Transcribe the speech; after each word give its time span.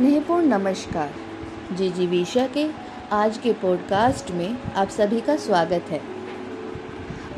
स्नेहपूर्ण 0.00 0.46
नमस्कार। 0.46 1.14
जी 1.72 1.90
जी 1.90 2.06
विशा 2.06 2.46
के 2.46 2.70
आज 3.12 3.38
के 3.38 3.52
पॉडकास्ट 3.52 4.30
में 4.30 4.58
आप 4.76 4.88
सभी 4.88 5.20
का 5.20 5.36
स्वागत 5.36 5.84
है। 5.88 6.00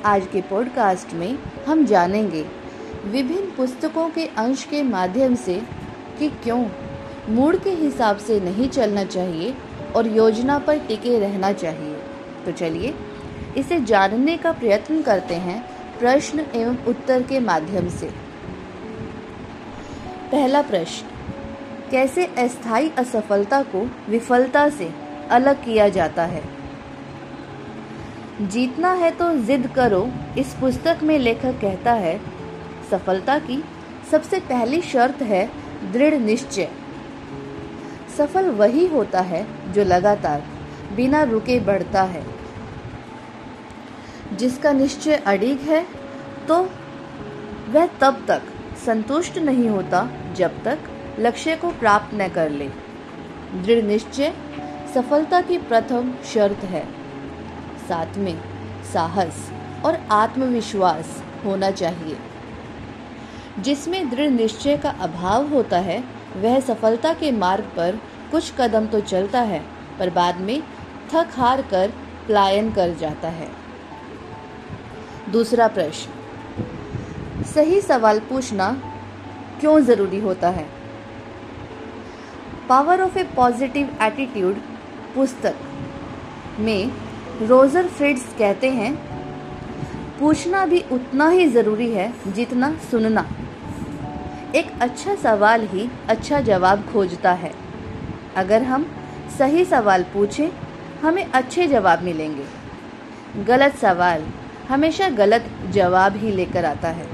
आज 0.04 0.26
के 0.32 0.42
पॉडकास्ट 0.42 1.14
में 1.14 1.38
हम 1.68 1.84
जानेंगे 1.84 2.46
विभिन्न 3.04 3.50
पुस्तकों 3.56 4.10
के 4.10 4.26
अंश 4.26 4.64
के 4.64 4.82
माध्यम 4.82 5.34
से 5.34 5.62
कि 6.18 6.28
क्यों 6.28 6.66
मूड 7.28 7.62
के 7.62 7.70
हिसाब 7.70 8.16
से 8.16 8.40
नहीं 8.40 8.68
चलना 8.68 9.04
चाहिए 9.04 9.54
और 9.96 10.06
योजना 10.06 10.58
पर 10.58 10.78
टिके 10.78 11.18
रहना 11.18 11.52
चाहिए। 11.52 11.94
तो 12.44 12.52
चलिए, 12.52 12.94
इसे 13.56 13.80
जानने 13.80 14.36
का 14.36 14.52
प्रयत्न 14.52 15.02
करते 15.02 15.34
हैं 15.34 15.62
प्रश्न 15.98 16.46
एवं 16.54 16.76
उत्तर 16.84 17.22
के 17.22 17.40
माध्यम 17.40 17.88
से। 17.88 18.06
पहला 20.32 20.62
प्रश्न 20.62 21.06
कैसे 21.92 22.24
अस्थायी 22.38 22.90
असफलता 22.98 23.62
को 23.62 23.80
विफलता 24.08 24.68
से 24.68 24.90
अलग 25.30 25.64
किया 25.64 25.88
जाता 25.88 26.24
है? 26.24 26.42
जीतना 28.42 28.92
है 28.92 29.10
तो 29.10 29.32
जिद 29.38 29.66
करो, 29.66 30.08
इस 30.38 30.54
पुस्तक 30.54 30.98
में 31.02 31.18
लेखक 31.18 31.60
कहता 31.60 31.92
है, 31.92 32.20
सफलता 32.90 33.38
की 33.38 33.62
सबसे 34.10 34.40
पहली 34.40 34.80
शर्त 34.82 35.22
है 35.22 35.50
दृढ़ 35.92 36.14
निश्चय। 36.14 36.68
सफल 38.18 38.50
वही 38.50 38.86
होता 38.86 39.20
है 39.20 39.46
जो 39.72 39.84
लगातार 39.84 40.42
बिना 40.96 41.22
रुके 41.22 41.58
बढ़ता 41.60 42.02
है। 42.02 42.24
जिसका 44.32 44.72
निश्चय 44.72 45.16
अड़िग 45.26 45.60
है 45.60 45.86
तो 46.48 46.62
वह 47.68 47.86
तब 48.00 48.24
तक 48.28 48.42
संतुष्ट 48.86 49.38
नहीं 49.38 49.68
होता 49.68 50.08
जब 50.36 50.62
तक 50.64 50.78
लक्ष्य 51.18 51.56
को 51.56 51.70
प्राप्त 51.70 52.14
न 52.14 52.28
कर 52.28 52.50
ले। 52.50 52.68
दृढ़ 53.54 53.84
निश्चय, 53.84 54.32
सफलता 54.94 55.40
की 55.40 55.58
प्रथम 55.58 56.14
शर्त 56.24 56.56
है। 56.56 56.86
साथ 57.88 58.16
में 58.16 58.40
साहस 58.92 59.52
और 59.84 59.98
आत्मविश्वास 60.10 61.22
होना 61.44 61.70
चाहिए। 61.70 62.16
जिसमें 63.58 64.10
दृढ़ 64.10 64.30
निश्चय 64.30 64.76
का 64.76 64.90
अभाव 64.90 65.48
होता 65.48 65.78
है, 65.78 66.04
वह 66.36 66.60
सफलता 66.60 67.14
के 67.14 67.32
मार्ग 67.32 67.64
पर 67.64 67.98
कुछ 68.30 68.52
कदम 68.58 68.86
तो 68.86 69.00
चलता 69.00 69.40
है, 69.40 69.62
पर 69.98 70.10
बाद 70.10 70.40
में 70.40 70.62
थक 71.14 71.28
हार 71.32 71.62
कर 71.62 71.92
पलायन 72.28 72.72
कर 72.72 72.90
जाता 72.90 73.28
है। 73.28 73.48
दूसरा 75.32 75.68
प्रश्न, 75.68 76.10
सही 77.42 77.80
सवाल 77.80 78.20
पूछना 78.20 78.82
क्यों 79.60 79.80
ज़रूरी 79.80 80.20
होता 80.20 80.48
है? 80.48 80.81
Power 82.72 83.00
of 83.00 83.18
a 83.18 83.22
positive 83.36 83.88
attitude 84.02 84.58
पुस्तक 85.14 85.56
में 86.58 86.92
रोजर 87.48 87.88
फ्रिड्स 87.88 88.22
कहते 88.38 88.70
हैं, 88.70 88.94
पूछना 90.20 90.64
भी 90.66 90.80
उतना 90.92 91.28
ही 91.28 91.46
ज़रूरी 91.48 91.90
है 91.90 92.08
जितना 92.28 92.72
सुनना। 92.90 93.26
एक 94.54 94.70
अच्छा 94.80 95.14
सवाल 95.14 95.66
ही 95.66 95.88
अच्छा 96.08 96.40
जवाब 96.40 96.88
खोजता 96.92 97.32
है। 97.34 97.52
अगर 98.36 98.62
हम 98.62 98.90
सही 99.38 99.64
सवाल 99.64 100.02
पूछें, 100.14 100.48
हमें 101.02 101.24
अच्छे 101.24 101.66
जवाब 101.66 102.02
मिलेंगे। 102.02 102.46
गलत 103.44 103.76
सवाल 103.76 104.24
हमेशा 104.68 105.08
गलत 105.16 105.50
जवाब 105.70 106.16
ही 106.16 106.32
लेकर 106.32 106.64
आता 106.64 106.88
है। 106.90 107.08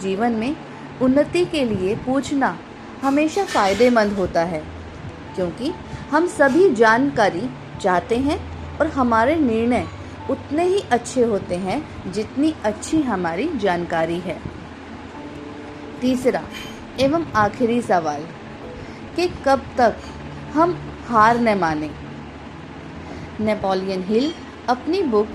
जीवन 0.00 0.32
में 0.32 0.54
उन्नति 1.02 1.44
के 1.44 1.64
लिए 1.64 1.96
पूछना 1.96 2.56
हमेशा 3.02 3.44
फ़ायदेमंद 3.44 4.12
होता 4.12 4.42
है, 4.44 4.62
क्योंकि 5.34 5.72
हम 6.10 6.26
सभी 6.28 6.70
जानकारी 6.74 7.48
चाहते 7.82 8.16
हैं 8.18 8.38
और 8.78 8.86
हमारे 8.88 9.36
निर्णय 9.36 9.86
उतने 10.30 10.64
ही 10.64 10.78
अच्छे 10.92 11.24
होते 11.24 11.56
हैं 11.58 11.82
जितनी 12.12 12.54
अच्छी 12.64 13.00
हमारी 13.02 13.48
जानकारी 13.56 14.18
है। 14.20 14.38
तीसरा 16.00 16.42
एवं 17.00 17.24
आखिरी 17.36 17.80
सवाल, 17.82 18.22
कि 19.16 19.26
कब 19.46 19.66
तक 19.78 19.96
हम 20.54 20.76
हार 21.08 21.40
न 21.40 21.58
माने? 21.58 21.90
नेपोलियन 23.40 24.02
हिल 24.02 24.32
अपनी 24.68 25.02
book 25.04 25.28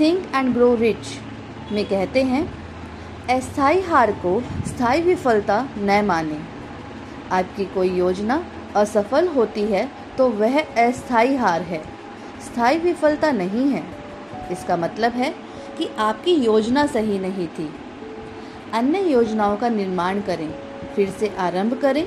think 0.00 0.34
and 0.34 0.52
grow 0.54 0.74
rich 0.74 1.14
में 1.72 1.84
कहते 1.84 2.22
हैं 2.22 2.42
अस्थाई 3.30 3.80
हार 3.80 4.12
को 4.22 4.40
स्थायी 4.66 5.02
विफलता 5.02 5.60
न 5.78 6.04
माने। 6.04 6.38
आपकी 7.32 7.64
कोई 7.64 7.90
योजना 7.90 8.42
असफल 8.76 9.28
होती 9.28 9.62
है 9.64 9.88
तो 10.18 10.28
वह 10.30 10.60
अस्थायी 10.60 11.36
हार 11.36 11.62
है। 11.62 11.82
स्थायी 12.46 12.78
विफलता 12.78 13.30
नहीं 13.32 13.68
है। 13.68 13.82
इसका 14.52 14.76
मतलब 14.76 15.12
है 15.12 15.30
कि 15.78 15.88
आपकी 15.98 16.34
योजना 16.34 16.86
सही 16.86 17.18
नहीं 17.18 17.46
थी। 17.48 17.68
अन्य 18.74 19.00
योजनाओं 19.02 19.56
का 19.56 19.68
निर्माण 19.68 20.20
करें, 20.20 20.48
फिर 20.94 21.10
से 21.10 21.34
आरंभ 21.38 21.78
करें। 21.80 22.06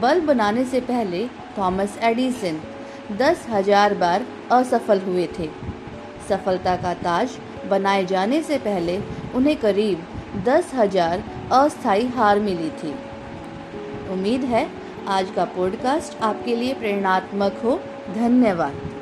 बल्ब 0.00 0.24
बनाने 0.24 0.64
से 0.64 0.80
पहले 0.82 1.26
थॉमस 1.58 1.98
एडिसन 2.02 2.60
दस 3.18 3.46
हज़ार 3.50 3.94
बार 3.94 4.26
असफल 4.52 5.00
हुए 5.00 5.26
थे। 5.38 5.48
सफलता 6.28 6.76
का 6.76 6.94
ताज 6.96 7.38
बनाए 7.70 8.04
जाने 8.04 8.42
से 8.42 8.58
पहले 8.58 8.98
उन्हें 9.34 9.56
करीब 9.56 10.42
दस 10.46 10.70
हज़ार 10.74 11.22
अस्थायी 11.52 12.06
हार 12.08 12.40
मिली 12.40 12.70
थी। 12.72 12.94
उम्मीद 14.08 14.44
है 14.44 14.68
आज 15.06 15.30
का 15.36 15.44
पॉडकास्ट 15.44 16.20
आपके 16.22 16.56
लिए 16.56 16.74
प्रेरणात्मक 16.74 17.60
हो। 17.62 17.80
धन्यवाद। 18.14 18.97